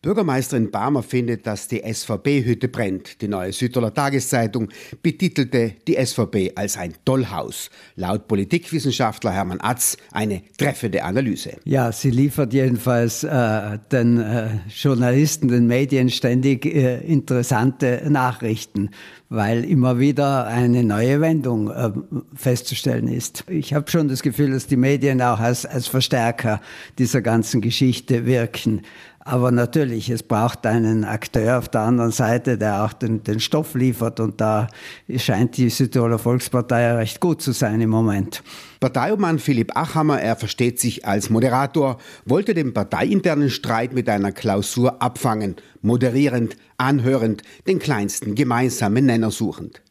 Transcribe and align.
Bürgermeisterin 0.00 0.70
Barmer 0.70 1.02
findet, 1.02 1.44
dass 1.44 1.66
die 1.66 1.82
SVP-Hütte 1.82 2.68
brennt. 2.68 3.20
Die 3.20 3.26
neue 3.26 3.52
Südtiroler 3.52 3.92
Tageszeitung 3.92 4.68
betitelte 5.02 5.74
die 5.88 5.96
SVP 5.96 6.52
als 6.54 6.76
ein 6.76 6.94
Tollhaus. 7.04 7.68
Laut 7.96 8.28
Politikwissenschaftler 8.28 9.32
Hermann 9.32 9.60
Atz 9.60 9.96
eine 10.12 10.42
treffende 10.56 11.02
Analyse. 11.02 11.56
Ja, 11.64 11.90
sie 11.90 12.12
liefert 12.12 12.52
jedenfalls 12.52 13.24
äh, 13.24 13.78
den 13.90 14.20
äh, 14.20 14.50
Journalisten, 14.68 15.48
den 15.48 15.66
Medien 15.66 16.10
ständig 16.10 16.64
äh, 16.64 16.98
interessante 16.98 18.02
Nachrichten, 18.08 18.90
weil 19.30 19.64
immer 19.64 19.98
wieder 19.98 20.46
eine 20.46 20.84
neue 20.84 21.20
Wendung 21.20 21.72
äh, 21.72 21.90
festzustellen 22.36 23.08
ist. 23.08 23.42
Ich 23.48 23.74
habe 23.74 23.90
schon 23.90 24.06
das 24.06 24.22
Gefühl, 24.22 24.52
dass 24.52 24.68
die 24.68 24.76
Medien 24.76 25.20
auch 25.20 25.40
als, 25.40 25.66
als 25.66 25.88
Verstärker 25.88 26.60
dieser 26.98 27.20
ganzen 27.20 27.60
Geschichte 27.60 28.26
wirken. 28.26 28.82
Aber 29.28 29.50
natürlich, 29.50 30.08
es 30.08 30.22
braucht 30.22 30.64
einen 30.64 31.04
Akteur 31.04 31.58
auf 31.58 31.68
der 31.68 31.82
anderen 31.82 32.12
Seite, 32.12 32.56
der 32.56 32.82
auch 32.82 32.94
den, 32.94 33.22
den 33.24 33.40
Stoff 33.40 33.74
liefert. 33.74 34.20
Und 34.20 34.40
da 34.40 34.68
scheint 35.18 35.58
die 35.58 35.68
Südtiroler 35.68 36.18
Volkspartei 36.18 36.94
recht 36.94 37.20
gut 37.20 37.42
zu 37.42 37.52
sein 37.52 37.82
im 37.82 37.90
Moment. 37.90 38.42
Parteiobmann 38.80 39.38
Philipp 39.38 39.76
Achammer, 39.76 40.18
er 40.18 40.34
versteht 40.34 40.80
sich 40.80 41.04
als 41.04 41.28
Moderator, 41.28 41.98
wollte 42.24 42.54
den 42.54 42.72
parteiinternen 42.72 43.50
Streit 43.50 43.92
mit 43.92 44.08
einer 44.08 44.32
Klausur 44.32 45.02
abfangen, 45.02 45.56
moderierend, 45.82 46.56
anhörend, 46.78 47.42
den 47.66 47.80
kleinsten 47.80 48.34
gemeinsamen 48.34 49.04
Nenner 49.04 49.30
suchend. 49.30 49.82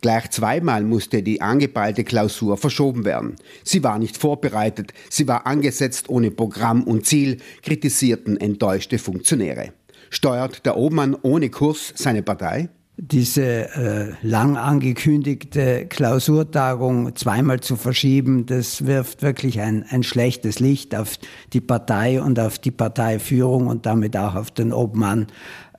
Gleich 0.00 0.30
zweimal 0.30 0.82
musste 0.82 1.22
die 1.22 1.40
angeballte 1.40 2.04
Klausur 2.04 2.56
verschoben 2.56 3.04
werden. 3.04 3.36
Sie 3.64 3.82
war 3.82 3.98
nicht 3.98 4.16
vorbereitet, 4.16 4.92
sie 5.10 5.28
war 5.28 5.46
angesetzt 5.46 6.08
ohne 6.08 6.30
Programm 6.30 6.82
und 6.82 7.06
Ziel, 7.06 7.38
kritisierten 7.62 8.36
enttäuschte 8.36 8.98
Funktionäre. 8.98 9.72
Steuert 10.10 10.66
der 10.66 10.76
Obmann 10.76 11.16
ohne 11.22 11.50
Kurs 11.50 11.92
seine 11.96 12.22
Partei? 12.22 12.68
diese 13.04 13.74
äh, 13.74 14.12
lang 14.22 14.56
angekündigte 14.56 15.86
Klausurtagung 15.86 17.16
zweimal 17.16 17.60
zu 17.60 17.76
verschieben, 17.76 18.46
das 18.46 18.86
wirft 18.86 19.22
wirklich 19.22 19.60
ein, 19.60 19.84
ein 19.88 20.02
schlechtes 20.02 20.60
Licht 20.60 20.94
auf 20.94 21.16
die 21.52 21.60
Partei 21.60 22.20
und 22.20 22.38
auf 22.38 22.58
die 22.58 22.70
Parteiführung 22.70 23.66
und 23.66 23.86
damit 23.86 24.16
auch 24.16 24.34
auf 24.34 24.50
den 24.50 24.72
Obmann. 24.72 25.26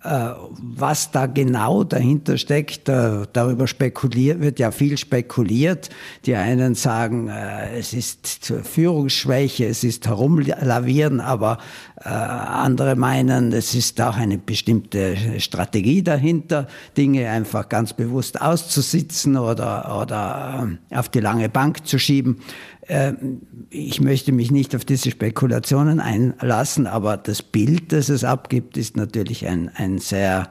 Äh, 0.03 0.31
was 0.75 1.11
da 1.11 1.27
genau 1.27 1.85
dahinter 1.85 2.37
steckt, 2.37 2.89
äh, 2.89 3.25
darüber 3.31 3.67
spekuliert, 3.67 4.41
wird 4.41 4.59
ja 4.59 4.71
viel 4.71 4.97
spekuliert. 4.97 5.89
Die 6.25 6.35
einen 6.35 6.75
sagen, 6.75 7.29
äh, 7.29 7.77
es 7.77 7.93
ist 7.93 8.53
Führungsschwäche, 8.63 9.65
es 9.65 9.85
ist 9.85 10.05
Herumlavieren, 10.05 11.21
aber 11.21 11.57
andere 12.05 12.97
meinen, 12.97 13.53
es 13.53 13.73
ist 13.75 14.01
auch 14.01 14.17
eine 14.17 14.37
bestimmte 14.37 15.15
Strategie 15.39 16.03
dahinter, 16.03 16.67
Dinge 16.97 17.29
einfach 17.29 17.69
ganz 17.69 17.93
bewusst 17.93 18.41
auszusitzen 18.41 19.37
oder, 19.37 20.01
oder 20.01 20.67
auf 20.89 21.07
die 21.07 21.21
lange 21.21 21.47
Bank 21.47 21.87
zu 21.87 21.99
schieben. 21.99 22.41
Ähm, 22.87 23.41
ich 23.69 24.01
möchte 24.01 24.31
mich 24.31 24.51
nicht 24.51 24.75
auf 24.75 24.85
diese 24.85 25.11
Spekulationen 25.11 25.99
einlassen, 25.99 26.87
aber 26.87 27.17
das 27.17 27.41
Bild, 27.41 27.91
das 27.91 28.09
es 28.09 28.23
abgibt, 28.23 28.77
ist 28.77 28.97
natürlich 28.97 29.47
ein, 29.47 29.69
ein 29.75 29.99
sehr 29.99 30.49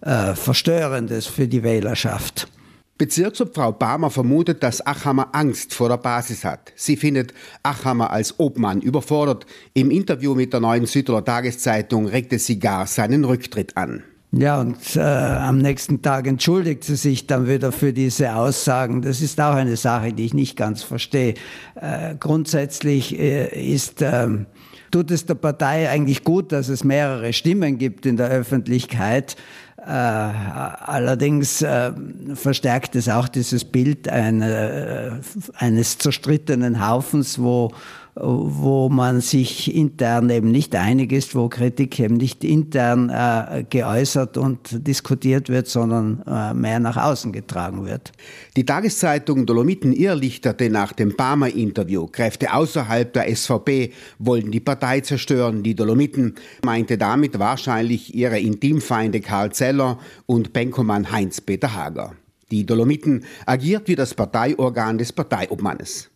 äh, 0.00 0.34
verstörendes 0.34 1.26
für 1.26 1.48
die 1.48 1.62
Wählerschaft. 1.62 2.48
Bezirksobfrau 2.96 3.72
Barmer 3.72 4.08
vermutet, 4.08 4.62
dass 4.62 4.80
Achammer 4.80 5.30
Angst 5.32 5.74
vor 5.74 5.88
der 5.88 5.96
Basis 5.96 6.44
hat. 6.44 6.72
Sie 6.76 6.96
findet 6.96 7.34
Achammer 7.64 8.10
als 8.10 8.38
Obmann 8.38 8.80
überfordert. 8.80 9.46
Im 9.72 9.90
Interview 9.90 10.36
mit 10.36 10.52
der 10.52 10.60
neuen 10.60 10.86
Südtiroler 10.86 11.24
Tageszeitung 11.24 12.06
regte 12.06 12.38
sie 12.38 12.60
gar 12.60 12.86
seinen 12.86 13.24
Rücktritt 13.24 13.76
an. 13.76 14.04
Ja, 14.36 14.60
und 14.60 14.96
äh, 14.96 15.00
am 15.00 15.58
nächsten 15.58 16.02
Tag 16.02 16.26
entschuldigt 16.26 16.82
sie 16.82 16.96
sich 16.96 17.28
dann 17.28 17.46
wieder 17.46 17.70
für 17.70 17.92
diese 17.92 18.34
Aussagen. 18.34 19.00
Das 19.00 19.20
ist 19.20 19.40
auch 19.40 19.54
eine 19.54 19.76
Sache, 19.76 20.12
die 20.12 20.24
ich 20.24 20.34
nicht 20.34 20.56
ganz 20.56 20.82
verstehe. 20.82 21.34
Äh, 21.76 22.16
grundsätzlich 22.18 23.16
äh, 23.16 23.72
ist, 23.72 24.02
äh, 24.02 24.26
tut 24.90 25.12
es 25.12 25.26
der 25.26 25.36
Partei 25.36 25.88
eigentlich 25.88 26.24
gut, 26.24 26.50
dass 26.50 26.68
es 26.68 26.82
mehrere 26.82 27.32
Stimmen 27.32 27.78
gibt 27.78 28.06
in 28.06 28.16
der 28.16 28.28
Öffentlichkeit. 28.28 29.36
Äh, 29.76 29.90
allerdings 29.90 31.62
äh, 31.62 31.92
verstärkt 32.34 32.96
es 32.96 33.08
auch 33.08 33.28
dieses 33.28 33.64
Bild 33.64 34.08
eine, 34.08 35.20
eines 35.54 35.98
zerstrittenen 35.98 36.84
Haufens, 36.84 37.38
wo 37.38 37.70
wo 38.16 38.88
man 38.88 39.20
sich 39.20 39.74
intern 39.74 40.30
eben 40.30 40.50
nicht 40.52 40.74
einig 40.76 41.10
ist, 41.12 41.34
wo 41.34 41.48
Kritik 41.48 41.98
eben 41.98 42.16
nicht 42.16 42.44
intern 42.44 43.10
äh, 43.10 43.64
geäußert 43.68 44.36
und 44.36 44.86
diskutiert 44.86 45.48
wird, 45.48 45.66
sondern 45.66 46.22
äh, 46.26 46.54
mehr 46.54 46.78
nach 46.78 46.96
außen 46.96 47.32
getragen 47.32 47.84
wird. 47.84 48.12
Die 48.56 48.64
Tageszeitung 48.64 49.46
Dolomiten 49.46 49.92
irrlichterte 49.92 50.70
nach 50.70 50.92
dem 50.92 51.16
Barmer-Interview. 51.16 52.06
Kräfte 52.06 52.54
außerhalb 52.54 53.12
der 53.12 53.34
SVP 53.34 53.92
wollten 54.18 54.52
die 54.52 54.60
Partei 54.60 55.00
zerstören. 55.00 55.64
Die 55.64 55.74
Dolomiten 55.74 56.36
meinte 56.64 56.96
damit 56.98 57.38
wahrscheinlich 57.40 58.14
ihre 58.14 58.38
Intimfeinde 58.38 59.20
Karl 59.20 59.52
Zeller 59.52 59.98
und 60.26 60.52
Benkomann 60.52 61.10
Heinz-Peter 61.10 61.74
Hager. 61.74 62.12
Die 62.52 62.64
Dolomiten 62.64 63.24
agiert 63.46 63.88
wie 63.88 63.96
das 63.96 64.14
Parteiorgan 64.14 64.98
des 64.98 65.12
Parteiobmannes. 65.12 66.10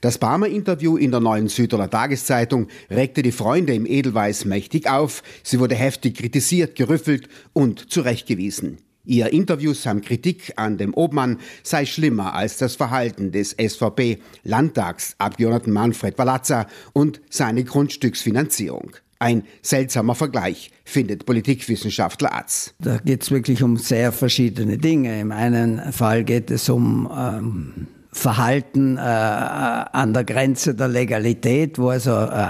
Das 0.00 0.18
Barmer-Interview 0.18 0.96
in 0.96 1.10
der 1.10 1.20
neuen 1.20 1.48
Südtiroler 1.48 1.90
Tageszeitung 1.90 2.68
regte 2.90 3.22
die 3.22 3.32
Freunde 3.32 3.74
im 3.74 3.86
Edelweiß 3.86 4.44
mächtig 4.44 4.88
auf. 4.88 5.22
Sie 5.42 5.58
wurde 5.60 5.74
heftig 5.74 6.16
kritisiert, 6.16 6.76
gerüffelt 6.76 7.28
und 7.52 7.90
zurechtgewiesen. 7.90 8.78
Ihr 9.04 9.32
Interview 9.32 9.72
samt 9.72 10.04
Kritik 10.04 10.52
an 10.56 10.76
dem 10.78 10.92
Obmann 10.94 11.38
sei 11.62 11.86
schlimmer 11.86 12.34
als 12.34 12.58
das 12.58 12.74
Verhalten 12.76 13.32
des 13.32 13.56
SVP-Landtagsabgeordneten 13.58 15.72
Manfred 15.72 16.18
Walazza 16.18 16.66
und 16.92 17.22
seine 17.30 17.64
Grundstücksfinanzierung. 17.64 18.90
Ein 19.18 19.44
seltsamer 19.62 20.14
Vergleich, 20.14 20.70
findet 20.84 21.24
Politikwissenschaftler 21.26 22.34
Atz. 22.34 22.74
Da 22.78 22.98
geht 22.98 23.22
es 23.22 23.30
wirklich 23.30 23.62
um 23.62 23.76
sehr 23.76 24.12
verschiedene 24.12 24.78
Dinge. 24.78 25.20
Im 25.20 25.32
einen 25.32 25.92
Fall 25.92 26.24
geht 26.24 26.50
es 26.50 26.68
um 26.68 27.10
ähm 27.12 27.86
Verhalten 28.12 28.96
äh, 28.96 29.00
an 29.00 30.12
der 30.12 30.24
Grenze 30.24 30.74
der 30.74 30.88
Legalität, 30.88 31.78
wo 31.78 31.90
also 31.90 32.10
äh, 32.10 32.48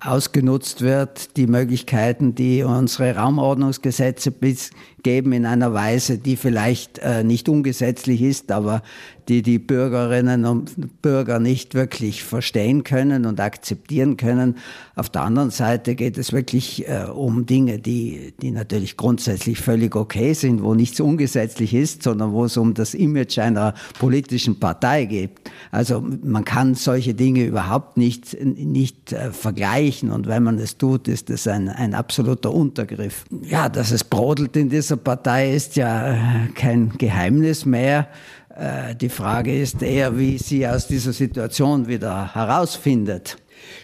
ausgenutzt 0.00 0.82
wird, 0.82 1.36
die 1.36 1.48
Möglichkeiten, 1.48 2.36
die 2.36 2.62
unsere 2.62 3.16
Raumordnungsgesetze 3.16 4.30
bis 4.30 4.70
geben 5.02 5.32
in 5.32 5.46
einer 5.46 5.74
Weise, 5.74 6.18
die 6.18 6.36
vielleicht 6.36 6.98
äh, 6.98 7.24
nicht 7.24 7.48
ungesetzlich 7.48 8.22
ist, 8.22 8.52
aber 8.52 8.82
die 9.30 9.42
die 9.42 9.60
Bürgerinnen 9.60 10.44
und 10.44 11.02
Bürger 11.02 11.38
nicht 11.38 11.76
wirklich 11.76 12.24
verstehen 12.24 12.82
können 12.82 13.26
und 13.26 13.38
akzeptieren 13.38 14.16
können. 14.16 14.56
Auf 14.96 15.08
der 15.08 15.22
anderen 15.22 15.50
Seite 15.50 15.94
geht 15.94 16.18
es 16.18 16.32
wirklich 16.32 16.88
äh, 16.88 17.04
um 17.04 17.46
Dinge, 17.46 17.78
die, 17.78 18.34
die 18.42 18.50
natürlich 18.50 18.96
grundsätzlich 18.96 19.60
völlig 19.60 19.94
okay 19.94 20.32
sind, 20.32 20.64
wo 20.64 20.74
nichts 20.74 20.98
ungesetzlich 20.98 21.74
ist, 21.74 22.02
sondern 22.02 22.32
wo 22.32 22.44
es 22.44 22.56
um 22.56 22.74
das 22.74 22.92
Image 22.92 23.38
einer 23.38 23.74
politischen 24.00 24.58
Partei 24.58 25.04
geht. 25.04 25.30
Also 25.70 26.04
man 26.24 26.44
kann 26.44 26.74
solche 26.74 27.14
Dinge 27.14 27.44
überhaupt 27.44 27.98
nicht, 27.98 28.36
nicht 28.44 29.12
äh, 29.12 29.30
vergleichen 29.30 30.10
und 30.10 30.26
wenn 30.26 30.42
man 30.42 30.58
es 30.58 30.76
tut, 30.76 31.06
ist 31.06 31.30
es 31.30 31.46
ein, 31.46 31.68
ein 31.68 31.94
absoluter 31.94 32.52
Untergriff. 32.52 33.24
Ja, 33.42 33.68
dass 33.68 33.92
es 33.92 34.02
brodelt 34.02 34.56
in 34.56 34.70
dieser 34.70 34.96
Partei 34.96 35.54
ist 35.54 35.76
ja 35.76 36.14
äh, 36.14 36.48
kein 36.56 36.90
Geheimnis 36.98 37.64
mehr. 37.64 38.08
Äh, 38.54 38.94
die 38.96 39.08
Frage 39.08 39.56
ist 39.56 39.82
eher, 39.82 40.18
wie 40.18 40.38
sie 40.38 40.66
aus 40.66 40.86
dieser 40.86 41.12
Situation 41.12 41.86
wieder 41.88 42.34
herausfindet. 42.34 43.36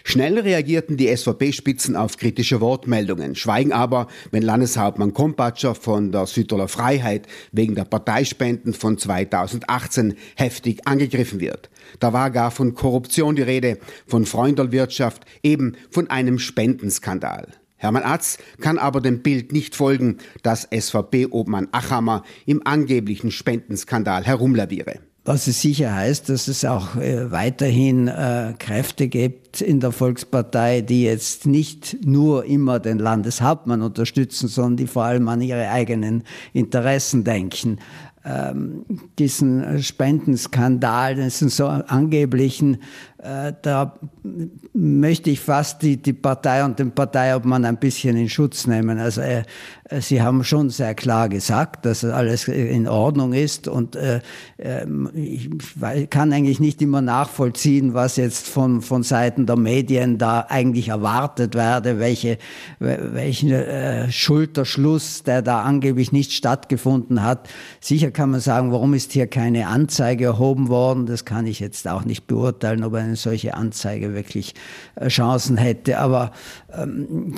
Schnell 0.03 0.39
reagierten 0.39 0.97
die 0.97 1.15
SVP-Spitzen 1.15 1.95
auf 1.95 2.17
kritische 2.17 2.61
Wortmeldungen, 2.61 3.35
schweigen 3.35 3.71
aber, 3.71 4.07
wenn 4.31 4.41
Landeshauptmann 4.41 5.13
Kompatscher 5.13 5.75
von 5.75 6.11
der 6.11 6.25
Südtiroler 6.25 6.67
Freiheit 6.67 7.27
wegen 7.51 7.75
der 7.75 7.85
Parteispenden 7.85 8.73
von 8.73 8.97
2018 8.97 10.15
heftig 10.35 10.87
angegriffen 10.87 11.39
wird. 11.39 11.69
Da 11.99 12.11
war 12.11 12.31
gar 12.31 12.51
von 12.51 12.73
Korruption 12.73 13.35
die 13.35 13.43
Rede, 13.43 13.77
von 14.07 14.25
Freundelwirtschaft, 14.25 15.25
eben 15.43 15.75
von 15.91 16.09
einem 16.09 16.39
Spendenskandal. 16.39 17.47
Hermann 17.77 18.03
Atz 18.03 18.37
kann 18.59 18.77
aber 18.77 19.01
dem 19.01 19.21
Bild 19.21 19.51
nicht 19.51 19.75
folgen, 19.75 20.17
dass 20.43 20.67
SVP-Obmann 20.71 21.69
Achammer 21.71 22.23
im 22.45 22.65
angeblichen 22.65 23.31
Spendenskandal 23.31 24.25
herumlaviere. 24.25 24.99
Was 25.27 25.47
es 25.47 25.61
sicher 25.61 25.93
heißt, 25.93 26.29
dass 26.29 26.47
es 26.47 26.63
auch 26.63 26.95
äh, 26.95 27.29
weiterhin 27.31 28.07
äh, 28.07 28.53
Kräfte 28.57 29.09
gibt 29.09 29.59
in 29.59 29.81
der 29.81 29.91
Volkspartei, 29.91 30.79
die 30.79 31.03
jetzt 31.03 31.45
nicht 31.45 31.97
nur 32.05 32.45
immer 32.45 32.79
den 32.79 32.97
Landeshauptmann 32.97 33.81
unterstützen, 33.81 34.47
sondern 34.47 34.77
die 34.77 34.87
vor 34.87 35.03
allem 35.03 35.27
an 35.27 35.41
ihre 35.41 35.69
eigenen 35.69 36.23
Interessen 36.53 37.25
denken. 37.25 37.79
Ähm, 38.27 38.85
diesen 39.17 39.81
Spendenskandal, 39.81 41.15
diesen 41.15 41.49
so 41.49 41.67
angeblichen, 41.67 42.79
äh, 43.19 43.53
da 43.61 43.97
möchte 44.73 45.29
ich 45.29 45.39
fast 45.39 45.81
die, 45.81 45.97
die 45.97 46.13
Partei 46.13 46.63
und 46.63 46.77
den 46.79 46.91
Parteiobmann 46.91 47.65
ein 47.65 47.77
bisschen 47.77 48.17
in 48.17 48.29
Schutz 48.29 48.67
nehmen. 48.67 48.99
Also 48.99 49.21
äh, 49.21 49.43
sie 49.99 50.21
haben 50.21 50.43
schon 50.43 50.69
sehr 50.69 50.95
klar 50.95 51.29
gesagt, 51.29 51.85
dass 51.85 52.03
alles 52.03 52.47
in 52.47 52.87
Ordnung 52.87 53.33
ist 53.33 53.67
und 53.67 53.95
äh, 53.95 54.21
ähm, 54.57 55.09
ich 55.13 55.49
kann 56.09 56.33
eigentlich 56.33 56.59
nicht 56.59 56.81
immer 56.81 57.01
nachvollziehen, 57.01 57.93
was 57.93 58.17
jetzt 58.17 58.47
von, 58.47 58.81
von 58.81 59.03
Seiten 59.03 59.45
der 59.45 59.55
Medien 59.55 60.17
da 60.17 60.45
eigentlich 60.49 60.89
erwartet 60.89 61.55
werde, 61.55 61.99
welche, 61.99 62.37
welchen 62.79 63.51
äh, 63.51 64.11
Schulterschluss, 64.11 65.23
der 65.23 65.41
da 65.41 65.61
angeblich 65.61 66.11
nicht 66.11 66.33
stattgefunden 66.33 67.23
hat. 67.23 67.49
Sicher 67.79 68.11
kann 68.11 68.31
man 68.31 68.39
sagen, 68.39 68.71
warum 68.71 68.93
ist 68.93 69.13
hier 69.13 69.27
keine 69.27 69.67
Anzeige 69.67 70.25
erhoben 70.25 70.67
worden? 70.67 71.05
Das 71.05 71.25
kann 71.25 71.47
ich 71.47 71.59
jetzt 71.59 71.87
auch 71.87 72.03
nicht 72.03 72.27
beurteilen, 72.27 72.83
ob 72.83 72.93
eine 72.95 73.15
solche 73.15 73.53
Anzeige 73.53 74.13
wirklich 74.13 74.53
äh, 74.95 75.07
Chancen 75.07 75.57
hätte. 75.57 75.99
Aber 75.99 76.31
ähm, 76.73 77.35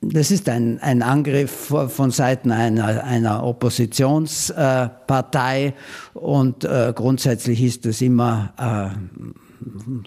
das 0.00 0.30
ist 0.30 0.48
ein, 0.48 0.78
ein 0.80 1.02
Angriff 1.02 1.74
von 1.88 2.10
Seiten 2.10 2.50
einer, 2.52 3.04
einer 3.04 3.44
Oppositionspartei. 3.44 5.74
Und 6.14 6.64
äh, 6.64 6.94
grundsätzlich 6.94 7.62
ist 7.62 7.84
das 7.84 8.00
immer 8.00 8.54
äh, 8.56 8.88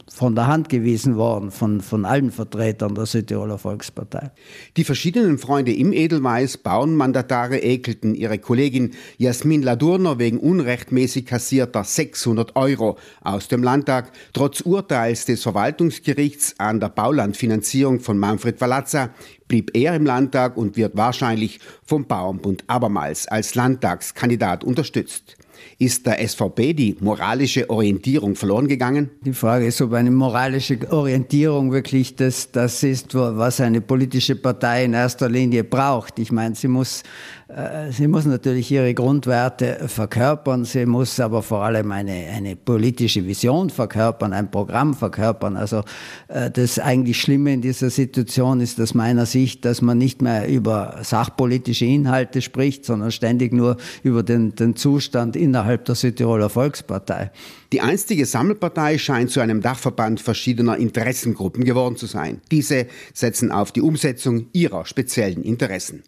von 0.10 0.36
der 0.36 0.48
Hand 0.48 0.70
gewiesen 0.70 1.16
worden 1.16 1.52
von, 1.52 1.82
von 1.82 2.06
allen 2.06 2.32
Vertretern 2.32 2.96
der 2.96 3.06
Südtiroler 3.06 3.58
Volkspartei. 3.58 4.32
Die 4.78 4.84
verschiedenen 4.84 5.38
Freunde 5.38 5.74
im 5.74 5.94
Edelweiß, 5.94 6.58
Bauernmandatare, 6.58 7.60
ekelten 7.60 8.16
ihre 8.16 8.40
Kollegin 8.40 8.92
Jasmin 9.18 9.62
Ladurner 9.62 10.20
wegen 10.20 10.40
unrechtmäßig 10.40 11.26
kassierter 11.26 11.84
600 11.84 12.56
Euro 12.56 12.98
aus 13.22 13.48
dem 13.48 13.64
Landtag, 13.64 14.12
trotz 14.34 14.62
Urteils 14.62 15.26
des 15.26 15.44
Verwaltungsgerichts 15.44 16.56
an 16.60 16.80
der 16.80 16.90
Baulandfinanzierung 16.90 18.00
von 18.00 18.18
Manfred 18.18 18.60
Valazza 18.62 19.10
blieb 19.48 19.72
er 19.76 19.96
im 19.96 20.06
Landtag 20.06 20.56
und 20.56 20.78
wird 20.78 20.96
wahrscheinlich 20.96 21.60
vom 21.84 22.06
Bauernbund 22.06 22.64
abermals 22.68 23.28
als 23.28 23.54
Landtagskandidat 23.54 24.64
unterstützt. 24.64 25.36
Ist 25.78 26.06
der 26.06 26.28
SVP 26.28 26.74
die 26.74 26.96
moralische 27.00 27.70
Orientierung 27.70 28.36
verloren 28.36 28.68
gegangen? 28.68 29.10
Die 29.26 29.34
Frage 29.34 29.66
ist, 29.66 29.82
ob 29.82 29.94
eine 29.94 30.12
moralische 30.12 30.78
Orientierung 30.92 31.72
wirklich 31.72 32.16
das, 32.16 32.52
das 32.52 32.84
ist, 32.84 33.16
was 33.16 33.60
eine 33.62 33.82
politische 33.82 34.36
Partei 34.36 34.86
in 34.86 34.94
erster 34.94 35.30
Linie 35.30 35.64
braucht. 35.64 36.20
Ich 36.20 36.32
meine, 36.32 36.56
sie 36.56 36.68
muss, 36.68 37.04
äh, 37.48 37.92
sie 37.92 38.08
muss 38.08 38.26
natürlich 38.26 38.72
ihre 38.72 38.94
Grundwerte 38.94 39.88
verkörpern, 39.88 40.66
sie 40.66 40.86
muss 40.86 41.20
aber 41.20 41.42
vor 41.42 41.64
allem 41.64 41.92
eine, 41.92 42.28
eine 42.34 42.56
politische 42.56 43.26
Vision 43.26 43.70
verkörpern, 43.70 44.34
ein 44.34 44.52
Programm 44.52 44.94
verkörpern. 44.94 45.58
Also 45.58 45.84
äh, 46.28 46.52
das 46.52 46.80
eigentlich 46.80 47.20
Schlimme 47.20 47.54
in 47.54 47.62
dieser 47.62 47.90
Situation 47.90 48.62
ist 48.62 48.80
aus 48.80 48.94
meiner 48.94 49.26
Sicht, 49.26 49.66
dass 49.66 49.82
man 49.82 49.98
nicht 49.98 50.22
mehr 50.22 50.48
über 50.48 51.00
sachpolitische 51.02 51.86
Inhalte 51.86 52.42
spricht, 52.42 52.86
sondern 52.86 53.12
ständig 53.12 53.54
nur 53.54 53.78
über 54.04 54.24
den, 54.24 54.56
den 54.56 54.76
Zustand 54.76 55.36
in 55.36 55.51
innerhalb 55.52 55.84
der 55.84 55.96
Südtiroler 55.96 56.50
Volkspartei. 56.50 57.30
Die 57.74 57.82
einstige 57.82 58.26
Sammelpartei 58.26 58.98
scheint 58.98 59.32
zu 59.32 59.42
einem 59.42 59.62
Dachverband 59.62 60.22
verschiedener 60.22 60.78
Interessengruppen 60.78 61.66
geworden 61.66 61.98
zu 61.98 62.06
sein. 62.06 62.40
Diese 62.52 62.88
setzen 63.14 63.52
auf 63.52 63.74
die 63.74 63.82
Umsetzung 63.82 64.48
ihrer 64.54 64.86
speziellen 64.86 65.44
Interessen 65.44 66.04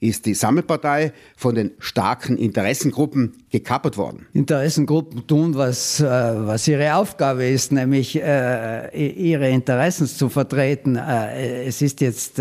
ist 0.00 0.26
die 0.26 0.34
Sammelpartei 0.34 1.12
von 1.36 1.54
den 1.54 1.72
starken 1.78 2.36
Interessengruppen 2.36 3.32
gekappert 3.50 3.96
worden. 3.96 4.26
Interessengruppen 4.32 5.26
tun, 5.26 5.54
was, 5.54 6.00
äh, 6.00 6.04
was 6.04 6.68
ihre 6.68 6.94
Aufgabe 6.94 7.44
ist, 7.46 7.72
nämlich 7.72 8.20
äh, 8.20 8.88
ihre 8.96 9.48
Interessen 9.48 10.06
zu 10.06 10.28
vertreten. 10.28 10.96
Äh, 10.96 11.64
es 11.64 11.82
ist 11.82 12.00
jetzt 12.00 12.40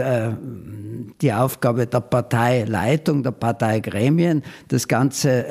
die 1.21 1.33
Aufgabe 1.33 1.87
der 1.87 2.01
Parteileitung, 2.01 3.23
der 3.23 3.31
Parteigremien, 3.31 4.43
das 4.67 4.87
Ganze 4.87 5.45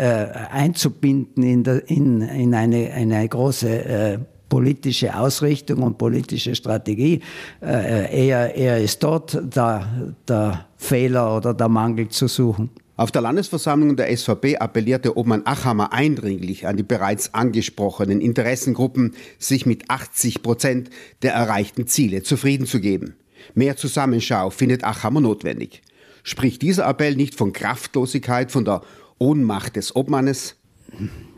einzubinden 0.50 1.42
in, 1.42 1.64
der, 1.64 1.88
in, 1.88 2.20
in 2.20 2.54
eine, 2.54 2.92
eine 2.92 3.28
große 3.28 4.26
politische 4.48 5.16
Ausrichtung 5.16 5.82
und 5.82 5.98
politische 5.98 6.54
Strategie. 6.54 7.20
Äh, 7.60 8.28
er, 8.28 8.54
er 8.54 8.78
ist 8.78 9.02
dort 9.02 9.38
der, 9.54 9.86
der 10.28 10.66
Fehler 10.76 11.37
oder 11.37 11.55
der 11.55 11.69
Mangel 11.69 12.08
zu 12.08 12.28
suchen. 12.28 12.70
Auf 12.99 13.12
der 13.12 13.20
Landesversammlung 13.20 13.96
der 13.96 14.17
SVP 14.17 14.56
appellierte 14.56 15.19
Obmann 15.19 15.44
Achammer 15.44 15.93
eindringlich 15.93 16.67
an 16.67 16.78
die 16.78 16.82
bereits 16.82 17.34
angesprochenen 17.34 18.23
Interessengruppen, 18.23 19.14
sich 19.38 19.67
mit 19.67 19.90
80 19.90 20.43
Prozent 20.43 20.90
der 21.20 21.34
erreichten 21.34 21.87
Ziele 21.87 22.23
zufrieden 22.23 22.67
zu 22.67 22.81
geben. 22.81 23.17
Mehr 23.55 23.76
Zusammenschau 23.76 24.49
findet 24.49 24.82
Achammer 24.82 25.20
notwendig. 25.20 25.82
Spricht 26.23 26.62
dieser 26.62 26.88
Appell 26.88 27.17
nicht 27.17 27.34
von 27.34 27.52
Kraftlosigkeit, 27.52 28.50
von 28.50 28.64
der 28.64 28.81
Ohnmacht 29.19 29.76
des 29.76 29.94
Obmannes? 29.94 30.56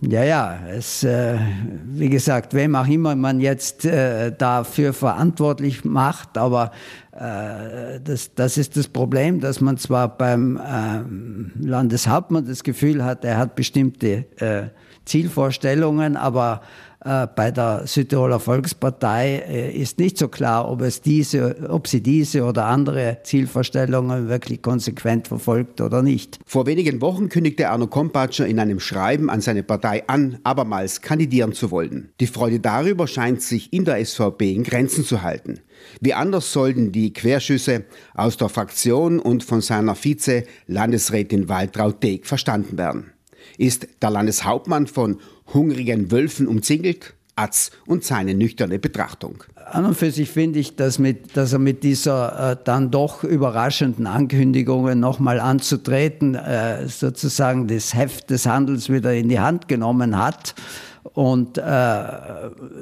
Ja, 0.01 0.23
ja, 0.23 0.59
es, 0.69 1.03
äh, 1.03 1.39
wie 1.85 2.09
gesagt, 2.09 2.55
wem 2.55 2.77
auch 2.77 2.87
immer 2.87 3.17
man 3.17 3.41
jetzt 3.41 3.85
äh, 3.85 4.31
dafür 4.37 4.93
verantwortlich 4.93 5.85
macht, 5.85 6.39
aber 6.39 6.71
äh, 7.13 8.01
das, 8.05 8.33
das 8.35 8.59
ist 8.59 8.77
das 8.77 8.87
Problem, 8.87 9.41
dass 9.41 9.61
man 9.61 9.77
zwar 9.77 10.17
beim 10.17 10.57
äh, 10.57 11.67
Landeshauptmann 11.67 12.47
das 12.47 12.63
Gefühl 12.63 13.05
hat, 13.05 13.25
er 13.25 13.39
hat 13.39 13.57
bestimmte 13.57 14.27
äh, 14.37 14.69
Zielvorstellungen, 15.09 16.17
aber 16.17 16.63
äh, 17.05 17.27
bei 17.35 17.51
der 17.53 17.87
Südtiroler 17.87 18.41
Volkspartei 18.41 19.45
äh, 19.49 19.71
ist 19.71 19.99
nicht 19.99 20.19
so 20.19 20.29
klar, 20.29 20.69
ob, 20.69 20.83
es 20.83 21.01
diese, 21.01 21.71
ob 21.71 21.87
sie 21.87 22.03
diese 22.03 22.45
oder 22.45 22.67
andere 22.67 23.19
Zielvorstellungen 23.23 24.29
wirklich 24.29 24.63
konsequent 24.63 25.29
verfolgt 25.29 25.81
oder 25.81 26.03
nicht. 26.03 26.41
Vor 26.45 26.67
wenigen 26.67 27.01
Wochen 27.01 27.29
kündigte 27.29 27.69
Arno 27.69 27.87
Kompatscher 27.87 28.47
in 28.47 28.59
einem 28.59 28.81
Schreiben 28.81 29.31
an 29.31 29.41
seine 29.41 29.63
Partei 29.63 30.09
an, 30.09 30.39
abermals 30.43 31.01
kandidieren 31.01 31.53
zu 31.53 31.71
wollen. 31.71 32.11
Die 32.21 32.27
Freude 32.27 32.59
darüber 32.59 33.07
scheint 33.07 33.43
sich 33.43 33.73
in 33.73 33.85
der 33.85 34.05
SVP 34.05 34.53
in 34.53 34.65
Grenzen 34.65 35.05
zu 35.05 35.23
halten. 35.23 35.61
Wie 36.01 36.15
anders 36.15 36.53
sollten 36.53 36.91
die 36.91 37.13
Querschüsse 37.13 37.85
aus 38.15 38.37
der 38.37 38.49
Fraktion 38.49 39.21
und 39.21 39.45
von 39.45 39.61
seiner 39.61 39.95
Vize 39.95 40.43
Landesrätin 40.67 41.49
Waltraud 41.49 42.03
Deeg 42.03 42.27
verstanden 42.27 42.77
werden? 42.77 43.13
Ist 43.57 43.89
der 44.03 44.11
Landeshauptmann 44.11 44.87
von 44.87 45.19
hungrigen 45.53 46.11
Wölfen 46.11 46.47
umzingelt? 46.47 47.15
Atz 47.39 47.71
und 47.87 48.05
seine 48.05 48.35
nüchterne 48.35 48.79
Betrachtung. 48.79 49.45
An 49.71 49.85
und 49.85 49.95
für 49.95 50.11
sich 50.11 50.29
finde 50.29 50.59
ich, 50.59 50.77
dass, 50.77 50.99
mit, 50.99 51.37
dass 51.37 51.53
er 51.53 51.59
mit 51.59 51.85
dieser 51.85 52.53
äh, 52.53 52.57
dann 52.65 52.91
doch 52.91 53.23
überraschenden 53.23 54.07
Ankündigung 54.07 54.99
nochmal 54.99 55.39
anzutreten, 55.39 56.35
äh, 56.35 56.89
sozusagen 56.89 57.69
das 57.69 57.95
Heft 57.95 58.31
des 58.31 58.47
Handels 58.47 58.91
wieder 58.91 59.15
in 59.15 59.29
die 59.29 59.39
Hand 59.39 59.69
genommen 59.69 60.19
hat 60.19 60.55
und 61.03 61.59
äh, 61.59 62.03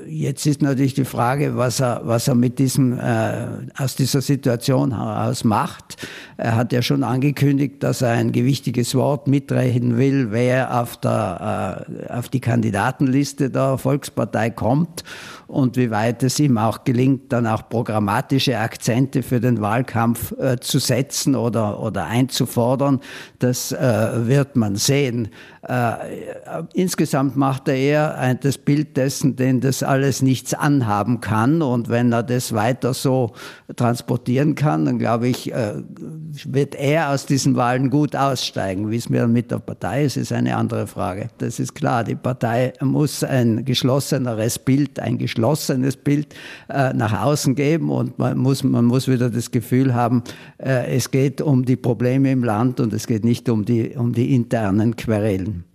jetzt 0.07 0.47
ist 0.47 0.63
natürlich 0.63 0.95
die 0.95 1.05
Frage, 1.05 1.57
was 1.57 1.81
er, 1.81 2.03
was 2.05 2.29
er 2.29 2.35
mit 2.35 2.59
diesem, 2.59 2.99
äh, 2.99 3.47
aus 3.77 3.97
dieser 3.97 4.21
Situation 4.21 4.97
heraus 4.97 5.45
macht. 5.45 5.97
Er 6.37 6.57
hat 6.57 6.73
ja 6.73 6.83
schon 6.83 7.03
angekündigt, 7.03 7.83
dass 7.83 8.03
er 8.03 8.11
ein 8.13 8.33
gewichtiges 8.33 8.95
Wort 8.95 9.29
mitrechnen 9.29 9.97
will, 9.97 10.29
wer 10.31 10.81
auf, 10.81 10.97
der, 10.97 11.87
äh, 12.09 12.13
auf 12.13 12.29
die 12.29 12.41
Kandidatenliste 12.41 13.51
der 13.51 13.79
Volkspartei 13.79 14.51
kommt 14.51 15.05
und 15.47 15.77
wie 15.77 15.91
weit 15.91 16.23
es 16.23 16.41
ihm 16.41 16.59
auch 16.59 16.85
gelingt, 16.85 17.33
dann 17.33 17.47
auch 17.47 17.69
programmatische 17.69 18.59
Akzente 18.59 19.23
für 19.23 19.41
den 19.41 19.61
Wahlkampf 19.61 20.33
äh, 20.33 20.59
zu 20.59 20.79
setzen 20.79 21.37
oder, 21.37 21.81
oder 21.81 22.07
einzufordern. 22.07 23.01
Das 23.39 23.71
äh, 23.73 24.27
wird 24.27 24.57
man 24.57 24.77
sehen. 24.77 25.29
Äh, 25.63 25.93
insgesamt 26.75 27.37
macht 27.37 27.69
er 27.69 27.77
eher 27.77 28.16
ein, 28.17 28.41
das 28.41 28.59
Bild 28.59 28.97
dessen, 28.97 29.37
den 29.37 29.61
das 29.61 29.83
alles 29.83 30.23
nichts 30.23 30.55
anhaben 30.55 31.21
kann. 31.21 31.63
Und 31.63 31.89
wenn 31.89 32.13
er 32.13 32.23
das 32.23 32.53
weiter 32.53 32.95
so 32.95 33.33
transportieren 33.75 34.55
kann, 34.55 34.85
dann 34.85 34.99
glaube 34.99 35.29
ich, 35.29 35.53
äh, 35.53 35.75
wird 36.45 36.75
er 36.75 37.11
aus 37.11 37.27
diesen 37.27 37.57
Wahlen 37.57 37.91
gut 37.91 38.17
aussteigen. 38.17 38.91
Wie 38.91 38.97
es 38.97 39.09
mir 39.09 39.27
mit 39.27 39.51
der 39.51 39.59
Partei 39.59 40.05
ist, 40.05 40.17
ist 40.17 40.33
eine 40.33 40.57
andere 40.57 40.87
Frage. 40.87 41.29
Das 41.39 41.59
ist 41.59 41.75
klar. 41.75 42.05
Die 42.05 42.15
Partei 42.15 42.73
muss 42.81 43.25
ein 43.25 43.65
geschlosseneres 43.65 44.59
Bild, 44.59 44.99
ein 45.01 45.19
geschlossenes 45.19 45.97
Bild 45.97 46.35
äh, 46.69 46.93
nach 46.93 47.23
außen 47.23 47.55
geben 47.55 47.91
und 47.91 48.19
man 48.19 48.39
muss, 48.39 48.63
man 48.63 48.85
muss 48.85 49.09
wieder 49.09 49.31
das 49.31 49.51
Gefühl 49.51 49.95
haben, 49.95 50.23
äh, 50.59 50.97
es 50.97 51.11
geht 51.11 51.41
um 51.41 51.65
die 51.65 51.77
Probleme 51.77 52.31
im 52.31 52.45
Land 52.45 52.81
und 52.81 52.93
es 52.93 53.07
geht 53.07 53.25
nicht 53.25 53.49
um 53.49 53.65
die, 53.65 53.97
um 53.97 54.13
die 54.13 54.35
internen 54.35 54.97
Querelen. 54.97 55.65